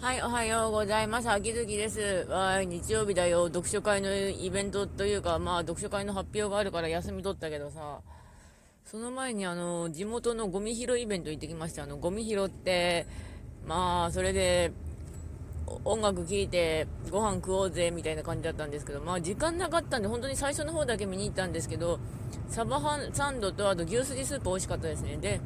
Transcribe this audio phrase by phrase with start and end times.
[0.00, 1.28] はい、おはようございます。
[1.28, 2.28] 秋月です。
[2.30, 3.48] わ、日曜日だよ。
[3.48, 7.98] 読書会のイベントというか、まあ、読書会の発表があるから休み取ったけどさ、
[8.84, 11.82] その前にあの、地元のゴミ拾いイベント行ってきました。
[11.82, 13.08] あの、ゴミ拾って、
[13.66, 14.70] まあ、それで、
[15.84, 21.98] 音楽聴いてご飯食おうぜみたいな感じだったんですけど、まあ時間なかったんで本当に最初の方だけ見に行ったんですけど、
[22.48, 25.18] サバハンサンドとあと牛すじスープ美味しかったですね。
[25.18, 25.40] で、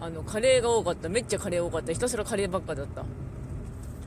[0.00, 1.08] あの、カレーが多かった。
[1.08, 1.92] めっちゃカレー多かった。
[1.92, 3.04] ひたすらカレーばっかだった。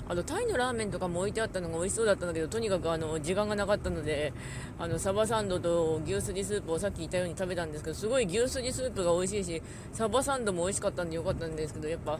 [0.08, 4.34] あと、タイのラーメンとかも置いてあったのが美味しそうだったんだけど、とにかくあの、時間がなかったので、
[4.79, 9.62] あの、サバサンドと牛すじスープをさっき言ったように食べたんですけど、すごい牛すじスープが美味しいし、
[9.93, 12.20] サバサンドも美味しかったんでよかったんですけど、やっぱ、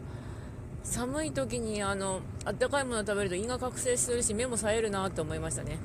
[0.84, 5.80] 寒い時にあの、あったかいもの食べると胃が覚醒するし、目も冴えるなと思いましたね。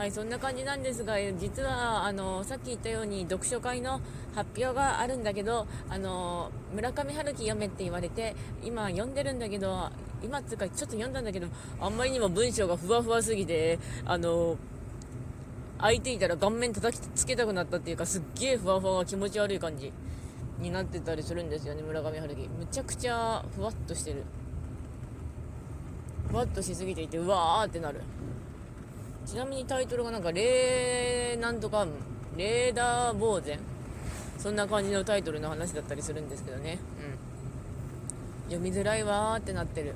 [0.00, 4.00] はい、そんな感じなんですが、実はあのさっき言ったように読書会の
[4.34, 9.90] 発表があるんだけど、あの村上春樹読めって言われて、今読んでるんだけど、
[10.22, 14.56] 今っていうかちょっと読んだんだけど、あんまりにも文章がふわふわすぎて、あの
[15.76, 19.92] 空いていたら顔面叩きつけたくなったっていうか、すっげえふわふわが気持ち悪い感じ
[20.60, 22.48] になってたりするんですよね、村上春樹。
[22.58, 24.24] むちゃくちゃふわっとしてる。
[26.30, 28.00] ふわっとしすぎていて、うわーってなる。
[29.26, 31.86] ちなみにタイトルがなんか、レーなんとか、
[32.36, 33.58] レーダー呆然
[34.38, 36.78] そんな感じのタイトルの話だったりするんですけどね。
[38.46, 38.50] うん。
[38.50, 39.94] 読みづらいわーってなってる。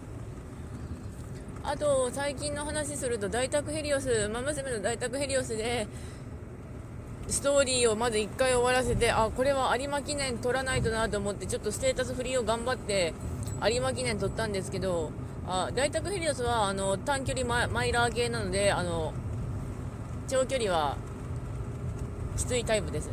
[1.63, 5.87] あと、最近の話すると、大宅ヘリオス、馬娘の大宅ヘリオスで、
[7.29, 13.15] ストーリーをまず1回終わらせて、あ、これは有馬記念取らないとなと思って、ちょっとステータスフリーを頑張って、
[13.71, 15.11] 有馬記念取ったんですけど、
[15.47, 19.13] あ大宅ヘリオスはあの短距離ママイラー系なのであの
[20.27, 20.97] 長距離は
[22.37, 23.11] きついタイプです、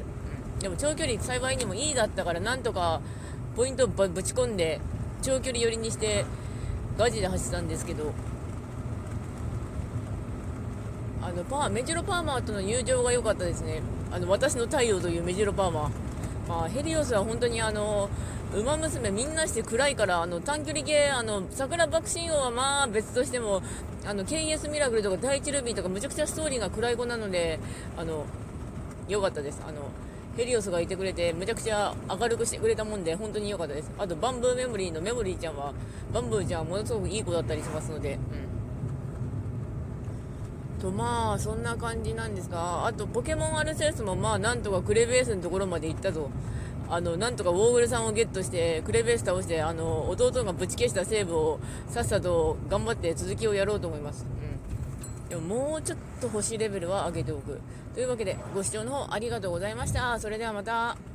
[0.59, 3.01] でも長距離幸いにもいいだったからなんとか
[3.55, 4.79] ポイントをぶち込んで
[5.21, 6.25] 長距離寄りにして
[6.97, 8.13] ガチで走ったんですけど。
[11.23, 13.83] あのパーメジロパーマーとの友情が良かったですね。
[14.11, 15.91] あの私の太陽というメジロパーマ、
[16.49, 18.09] あ、ヘリオスは本当にあの
[18.53, 23.61] ウマ娘みんなして暗いから、あの、短距離系、あの、桜爆心王はまあ別としても、
[24.05, 27.59] あの、KS ミラクルとか第一ルビーとかむちゃくちゃストーリーが暗い子なので、
[27.95, 28.25] あの、
[29.07, 29.61] 良かったです。
[29.65, 29.89] あの、
[30.35, 33.91] ヘリオスがいてくれて、むちゃくちゃ明るくしてくれたもんで、本当に良かったです。
[33.97, 35.71] あと、バンブーメモリーのメモリーちゃんは、
[36.13, 38.19] バンブーちゃんはものすごくいい子だったりしますので、うん。
[40.81, 46.29] とまあそんな感じなんですがあとポケモンアルセウスもまあなんとかクレベースのところまで行ったぞ。
[46.89, 54.25] あのなんとかウォーグルさんをゲットしてクレベース倒してあの弟がぶち消したセーブをさっさと頑張って続きをやろうと思います、
[55.23, 57.61] うん、でももうちょっと星レベルは上げておく。
[57.93, 60.19] というわけでご視聴の方ありがとうございました。
[60.19, 61.10] それではまた。